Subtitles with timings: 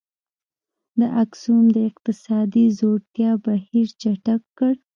[0.99, 4.73] د اکسوم د اقتصادي ځوړتیا بهیر چټک کړ.